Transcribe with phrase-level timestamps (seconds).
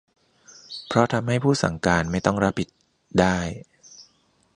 [0.87, 2.69] เพราะทำให้ผู้สั่งการไม่ต้องรับผิด
[3.19, 3.37] ได้